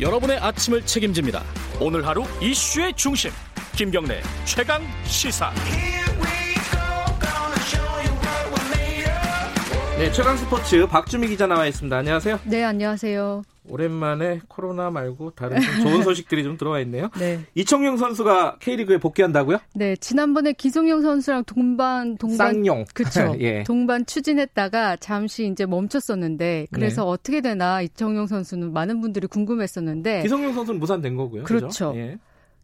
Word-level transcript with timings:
여러분의 0.00 0.38
아침을 0.38 0.84
책임집니다. 0.84 1.42
오늘 1.80 2.06
하루 2.06 2.24
이슈의 2.40 2.94
중심 2.94 3.30
김경래 3.76 4.22
최강 4.44 4.82
시사. 5.04 5.52
네, 9.96 10.10
최강 10.10 10.36
스포츠 10.36 10.86
박주미 10.88 11.28
기자 11.28 11.46
나와 11.46 11.66
있습니다. 11.66 11.96
안녕하세요. 11.96 12.40
네, 12.46 12.64
안녕하세요. 12.64 13.42
오랜만에 13.68 14.40
코로나 14.48 14.90
말고 14.90 15.30
다른 15.30 15.60
좀 15.60 15.82
좋은 15.82 16.02
소식들이 16.04 16.42
좀 16.42 16.58
들어와 16.58 16.80
있네요. 16.80 17.10
네. 17.18 17.40
이청용 17.54 17.96
선수가 17.96 18.56
K리그에 18.60 18.98
복귀한다고요? 18.98 19.58
네, 19.74 19.94
지난번에 19.96 20.52
기성용 20.52 21.00
선수랑 21.00 21.44
동반 21.44 22.18
동반 22.18 22.54
쌍용 22.54 22.84
그렇죠. 22.92 23.36
예. 23.40 23.62
동반 23.62 24.04
추진했다가 24.04 24.96
잠시 24.96 25.46
이제 25.46 25.64
멈췄었는데 25.64 26.66
그래서 26.72 27.04
네. 27.04 27.08
어떻게 27.10 27.40
되나 27.40 27.80
이청용 27.80 28.26
선수는 28.26 28.72
많은 28.72 29.00
분들이 29.00 29.28
궁금했었는데 29.28 30.22
기성용 30.22 30.54
선수는 30.54 30.80
무산된 30.80 31.16
거고요. 31.16 31.44
그렇죠. 31.44 31.66
그죠? 31.68 31.92
예. 31.96 32.18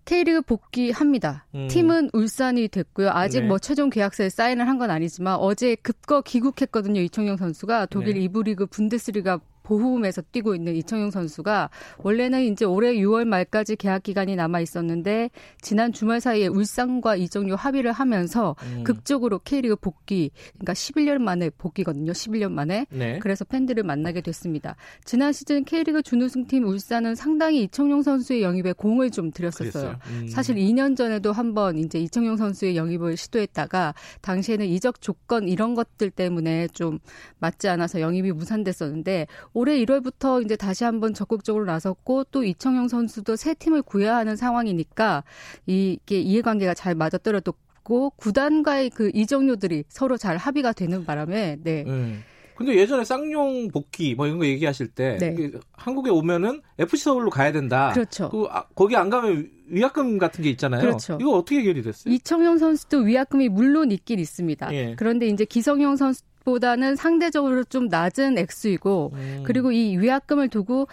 K리그 0.05 0.43
복귀합니다. 0.43 1.47
음. 1.55 1.69
팀은 1.69 2.11
울산이 2.13 2.69
됐고요. 2.69 3.11
아직 3.11 3.43
네. 3.43 3.47
뭐 3.47 3.59
최종 3.59 3.91
계약서에 3.91 4.29
사인을 4.29 4.67
한 4.69 4.81
건 4.81 4.91
아니지만 4.91 5.37
어제 5.37 5.75
급거 5.75 6.23
귀국했거든요. 6.23 7.03
이청용 7.03 7.37
선수가 7.37 7.87
독일 7.87 8.15
네. 8.15 8.21
이부 8.21 8.43
리그 8.43 8.65
분데스리가 8.67 9.41
보홈에서 9.63 10.23
뛰고 10.33 10.55
있는 10.55 10.75
이청용 10.77 11.11
선수가 11.11 11.71
원래는 11.99 12.43
이제 12.45 12.65
올해 12.65 12.95
6월 12.95 13.25
말까지 13.25 13.77
계약 13.77 14.03
기간이 14.03 14.37
남아 14.37 14.61
있었는데 14.61 15.31
지난 15.61 15.93
주말 15.93 16.21
사이에 16.21 16.47
울산과 16.47 17.17
이적료 17.17 17.57
합의를 17.57 17.93
하면서 17.93 18.57
음. 18.63 18.85
극적으로 18.85 19.39
K리그 19.39 19.77
복귀 19.77 20.31
그러니까 20.55 20.73
11년 20.73 21.19
만에 21.19 21.51
복귀거든요. 21.51 22.13
11년 22.13 22.53
만에. 22.53 22.87
네. 22.91 23.19
그래서 23.21 23.45
팬들을 23.45 23.83
만나게 23.83 24.21
됐습니다. 24.21 24.77
지난 25.05 25.33
시즌 25.33 25.65
K리그 25.65 26.03
준우승팀 26.03 26.65
울산은 26.65 27.15
상당히 27.15 27.63
이청용 27.63 28.03
선수의 28.03 28.43
영입에 28.43 28.73
공을 28.73 29.11
좀 29.11 29.31
들였었어요. 29.31 29.97
음. 30.11 30.29
사실 30.29 30.57
2년 30.57 30.97
전에도 30.97 31.33
한번 31.33 31.79
이제 31.79 31.99
이청용 31.99 32.37
선수의 32.37 32.77
영입을 32.77 33.17
시도했다가 33.17 33.95
당시에는 34.23 34.67
이적 34.67 35.01
조건 35.01 35.49
이런 35.49 35.75
것들 35.75 36.11
때문에 36.11 36.69
좀 36.69 36.99
맞지 37.39 37.69
않아서 37.69 38.01
영입이 38.01 38.33
무산됐었는데 38.33 39.27
올해 39.61 39.79
1월부터 39.85 40.43
이제 40.43 40.57
다시 40.57 40.85
한번 40.85 41.13
적극적으로 41.13 41.67
나섰고 41.67 42.25
또 42.31 42.45
이청용 42.45 42.89
선수도 42.89 43.37
새 43.37 43.53
팀을 43.53 43.83
구해야 43.83 44.17
하는 44.17 44.35
상황이니까 44.35 45.23
이게 45.67 46.19
이해관계가 46.19 46.73
잘 46.73 46.95
맞아떨어졌고 46.95 48.15
구단과의 48.17 48.89
그 48.89 49.11
이적료들이 49.13 49.85
서로 49.91 50.17
잘 50.17 50.39
합의가 50.39 50.73
되는 50.73 51.05
바람에 51.05 51.59
네. 51.63 51.85
음. 51.87 52.23
근데 52.55 52.75
예전에 52.75 53.05
쌍용 53.05 53.69
복귀 53.69 54.15
뭐 54.15 54.27
이런 54.27 54.39
거 54.39 54.47
얘기하실 54.47 54.89
때 54.89 55.19
네. 55.19 55.51
한국에 55.73 56.11
오면은 56.11 56.63
FC 56.79 57.05
서울로 57.05 57.29
가야 57.29 57.53
된다. 57.53 57.91
그렇죠. 57.93 58.31
그 58.31 58.47
아, 58.51 58.65
거기 58.75 58.97
안 58.97 59.11
가면 59.11 59.51
위약금 59.69 60.19
같은 60.19 60.43
게 60.43 60.51
있잖아요. 60.51 60.81
그렇죠. 60.81 61.19
이거 61.21 61.33
어떻게 61.33 61.59
해결이 61.61 61.83
됐어요? 61.83 62.13
이청용 62.13 62.59
선수도 62.59 62.99
위약금이 62.99 63.51
물론 63.51 63.91
있긴 63.93 64.19
있습니다. 64.19 64.75
예. 64.75 64.95
그런데 64.97 65.27
이제 65.27 65.45
기성용 65.45 65.97
선수 65.97 66.23
보다는 66.45 66.97
상대적으로 66.97 67.65
좀 67.65 67.89
낮은 67.89 68.39
액수이고 68.39 69.13
음. 69.15 69.43
그리고 69.45 69.73
이 69.73 69.97
위약금을 69.99 70.49
두고 70.49 70.89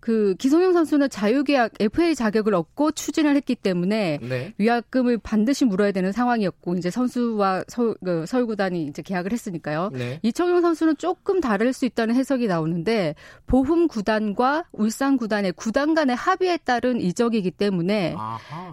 그 0.00 0.34
기성용 0.38 0.72
선수는 0.72 1.10
자유계약 1.10 1.72
FA 1.80 2.14
자격을 2.14 2.54
얻고 2.54 2.92
추진을 2.92 3.34
했기 3.36 3.54
때문에 3.54 4.18
네. 4.22 4.54
위약금을 4.58 5.18
반드시 5.18 5.64
물어야 5.64 5.92
되는 5.92 6.12
상황이었고 6.12 6.76
이제 6.76 6.90
선수와 6.90 7.64
서울, 7.68 7.96
그 8.04 8.24
서울 8.26 8.46
구단이 8.46 8.84
이제 8.84 9.02
계약을 9.02 9.32
했으니까요. 9.32 9.90
네. 9.92 10.20
이청용 10.22 10.62
선수는 10.62 10.96
조금 10.98 11.40
다를 11.40 11.72
수 11.72 11.84
있다는 11.84 12.14
해석이 12.14 12.46
나오는데 12.46 13.16
보훔 13.46 13.88
구단과 13.88 14.66
울산 14.72 15.16
구단의 15.16 15.52
구단 15.52 15.94
간의 15.94 16.14
합의에 16.14 16.58
따른 16.58 17.00
이적이기 17.00 17.50
때문에. 17.52 18.14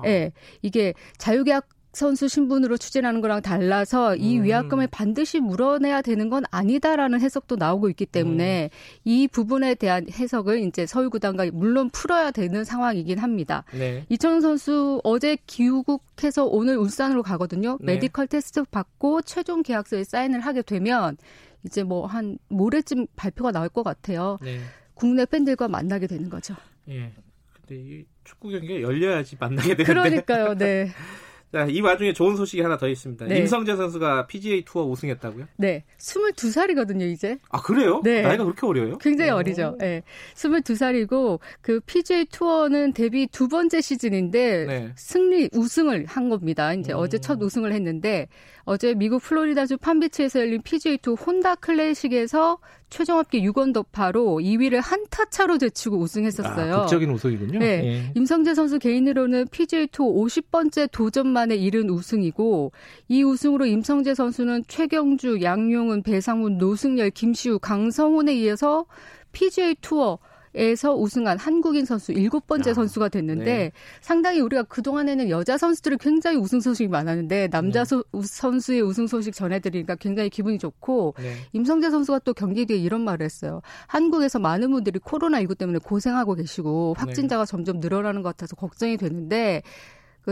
예, 0.05 0.31
이게 0.61 0.93
자유계약 1.17 1.67
선수 1.95 2.27
신분으로 2.27 2.77
추진하는 2.77 3.21
거랑 3.21 3.41
달라서 3.41 4.15
이 4.17 4.37
음. 4.37 4.43
위약금을 4.43 4.87
반드시 4.87 5.39
물어내야 5.39 6.01
되는 6.01 6.29
건 6.29 6.43
아니다라는 6.51 7.21
해석도 7.21 7.55
나오고 7.55 7.89
있기 7.89 8.05
때문에 8.05 8.69
음. 8.71 8.99
이 9.03 9.27
부분에 9.27 9.75
대한 9.75 10.05
해석을 10.09 10.59
이제 10.59 10.85
서울구단과 10.85 11.51
물론 11.53 11.89
풀어야 11.89 12.31
되는 12.31 12.63
상황이긴 12.63 13.19
합니다. 13.19 13.63
네. 13.71 14.05
이청용 14.09 14.41
선수 14.41 14.99
어제 15.03 15.37
귀국해서 15.47 16.45
오늘 16.45 16.77
울산으로 16.77 17.23
가거든요. 17.23 17.77
네. 17.81 17.93
메디컬 17.93 18.27
테스트 18.27 18.63
받고 18.65 19.21
최종 19.23 19.63
계약서에 19.63 20.03
사인을 20.03 20.41
하게 20.41 20.61
되면 20.61 21.17
이제 21.65 21.83
뭐 21.83 22.05
한 22.05 22.37
모레쯤 22.49 23.07
발표가 23.15 23.51
나올 23.51 23.69
것 23.69 23.83
같아요. 23.83 24.37
네. 24.41 24.59
국내 24.93 25.25
팬들과 25.25 25.67
만나게 25.67 26.07
되는 26.07 26.29
거죠. 26.29 26.55
예. 26.89 27.11
근데 27.53 27.81
이 27.81 28.05
축구 28.23 28.49
경기가 28.49 28.81
열려야지 28.81 29.37
만나게 29.39 29.75
되는데. 29.75 29.83
그러니까요. 29.85 30.55
네. 30.55 30.89
자, 31.53 31.65
이 31.69 31.79
와중에 31.79 32.11
좋은 32.11 32.35
소식이 32.35 32.61
하나 32.61 32.77
더 32.77 32.87
있습니다. 32.87 33.25
네. 33.27 33.39
임성재 33.39 33.75
선수가 33.75 34.27
PGA 34.27 34.65
투어 34.65 34.83
우승했다고요? 34.83 35.45
네. 35.57 35.85
22살이거든요, 35.99 37.03
이제. 37.03 37.37
아, 37.49 37.61
그래요? 37.61 38.01
네. 38.03 38.21
나이가 38.23 38.43
그렇게 38.43 38.65
어려요? 38.65 38.97
굉장히 38.97 39.31
오. 39.31 39.35
어리죠. 39.35 39.77
예. 39.81 40.03
22살이고 40.35 41.39
그 41.61 41.79
PGA 41.85 42.25
투어는 42.25 42.93
데뷔 42.93 43.27
두 43.27 43.47
번째 43.47 43.79
시즌인데 43.79 44.65
네. 44.65 44.91
승리 44.97 45.49
우승을 45.53 46.05
한 46.07 46.29
겁니다. 46.29 46.73
이제 46.73 46.91
음. 46.91 46.97
어제 46.97 47.19
첫 47.19 47.41
우승을 47.41 47.71
했는데 47.71 48.27
어제 48.65 48.93
미국 48.93 49.21
플로리다주 49.21 49.77
팜비치에서 49.77 50.41
열린 50.41 50.61
PGA 50.61 50.97
투어 50.97 51.13
혼다 51.13 51.55
클래식에서 51.55 52.57
최종 52.95 53.17
합계 53.19 53.41
6언더파로 53.41 54.41
2위를 54.41 54.79
한타 54.81 55.25
차로 55.25 55.57
제치고 55.57 55.97
우승했었어요. 55.97 56.73
아, 56.75 56.81
극적인 56.83 57.11
우승이군요. 57.11 57.59
네. 57.59 57.65
예. 57.83 58.11
임성재 58.15 58.53
선수 58.53 58.79
개인으로는 58.79 59.49
PGA 59.51 59.87
투어 59.87 60.13
50번째 60.13 60.89
도전 60.93 61.27
만에 61.27 61.57
이른 61.57 61.89
우승이고 61.89 62.71
이 63.09 63.21
우승으로 63.21 63.65
임성재 63.65 64.15
선수는 64.15 64.63
최경주, 64.69 65.41
양용은, 65.41 66.03
배상훈, 66.03 66.57
노승열, 66.57 67.09
김시우, 67.09 67.59
강성훈에 67.59 68.33
이어서 68.35 68.85
PGA 69.33 69.75
투어 69.81 70.17
에서 70.57 70.95
우승한 70.95 71.37
한국인 71.37 71.83
선수 71.85 72.13
일곱 72.13 72.47
번째 72.47 72.69
아, 72.69 72.73
선수가 72.73 73.09
됐는데 73.09 73.43
네. 73.43 73.71
상당히 73.99 74.39
우리가 74.39 74.63
그동안에는 74.63 75.29
여자 75.29 75.57
선수들이 75.57 75.97
굉장히 75.99 76.37
우승 76.37 76.61
소식이 76.61 76.87
많았는데 76.87 77.49
남자 77.49 77.83
네. 77.83 77.85
소- 77.89 78.03
선수의 78.23 78.81
우승 78.81 79.05
소식 79.07 79.33
전해드리니까 79.33 79.95
굉장히 79.95 80.29
기분이 80.29 80.57
좋고 80.57 81.15
네. 81.19 81.33
임성재 81.53 81.89
선수가 81.89 82.19
또 82.19 82.33
경기 82.33 82.65
뒤에 82.65 82.77
이런 82.77 83.01
말을 83.01 83.25
했어요. 83.25 83.61
한국에서 83.87 84.39
많은 84.39 84.71
분들이 84.71 84.97
코로나19 84.99 85.57
때문에 85.57 85.79
고생하고 85.79 86.35
계시고 86.35 86.95
확진자가 86.97 87.45
점점 87.45 87.79
늘어나는 87.81 88.21
것 88.21 88.29
같아서 88.29 88.55
걱정이 88.55 88.95
되는데 88.97 89.61
그 89.61 89.69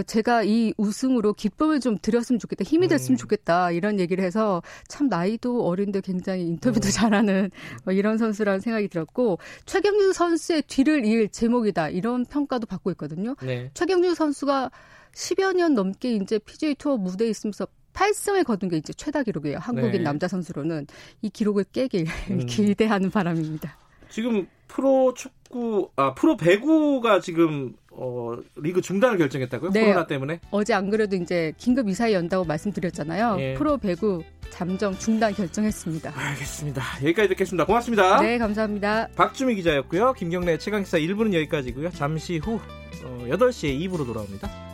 제가 0.01 0.43
이 0.43 0.73
우승으로 0.77 1.33
기쁨을 1.33 1.79
좀 1.79 1.97
드렸으면 2.01 2.39
좋겠다, 2.39 2.63
힘이 2.63 2.87
됐으면 2.87 3.15
음. 3.15 3.17
좋겠다 3.17 3.71
이런 3.71 3.99
얘기를 3.99 4.23
해서 4.23 4.63
참 4.87 5.07
나이도 5.07 5.65
어린데 5.67 6.01
굉장히 6.01 6.47
인터뷰도 6.47 6.87
음. 6.87 6.89
잘하는 6.91 7.51
뭐 7.83 7.93
이런 7.93 8.17
선수라는 8.17 8.59
생각이 8.59 8.87
들었고 8.87 9.37
최경주 9.65 10.13
선수의 10.13 10.63
뒤를 10.63 11.05
이을 11.05 11.29
제목이다 11.29 11.89
이런 11.89 12.25
평가도 12.25 12.65
받고 12.65 12.89
있거든요. 12.91 13.35
네. 13.43 13.69
최경주 13.73 14.15
선수가 14.15 14.71
10여 15.13 15.55
년 15.55 15.75
넘게 15.75 16.15
이제 16.15 16.39
PGA 16.39 16.75
투어 16.75 16.97
무대에 16.97 17.29
있으면서 17.29 17.67
8승을 17.93 18.43
거둔 18.43 18.69
게 18.69 18.77
이제 18.77 18.91
최다 18.91 19.23
기록이에요. 19.23 19.59
한국인 19.59 19.91
네. 19.91 19.99
남자 19.99 20.27
선수로는 20.27 20.87
이 21.21 21.29
기록을 21.29 21.65
깨길 21.71 22.07
음. 22.31 22.45
기대하는 22.47 23.11
바람입니다. 23.11 23.77
지금 24.09 24.47
프로 24.67 25.13
축구, 25.13 25.89
아, 25.95 26.13
프로 26.13 26.35
배구가 26.35 27.19
지금, 27.19 27.75
어, 27.95 28.35
리그 28.55 28.81
중단을 28.81 29.17
결정했다고요? 29.17 29.71
네. 29.71 29.85
코로나 29.85 30.07
때문에? 30.07 30.39
어제 30.51 30.73
안 30.73 30.89
그래도 30.89 31.15
이제 31.15 31.53
긴급 31.57 31.87
이사회 31.89 32.13
연다고 32.13 32.43
말씀드렸잖아요. 32.45 33.37
예. 33.39 33.53
프로 33.53 33.77
배구 33.77 34.23
잠정 34.49 34.97
중단 34.97 35.33
결정했습니다. 35.33 36.13
알겠습니다. 36.15 36.81
여기까지 37.03 37.29
듣겠습니다. 37.29 37.65
고맙습니다. 37.65 38.21
네, 38.21 38.37
감사합니다. 38.37 39.07
박주미 39.15 39.55
기자였고요. 39.55 40.13
김경래 40.13 40.57
최강시사 40.57 40.99
1부는 40.99 41.33
여기까지고요. 41.33 41.89
잠시 41.91 42.37
후 42.37 42.59
어, 43.05 43.25
8시에 43.27 43.79
2부로 43.87 44.05
돌아옵니다. 44.05 44.72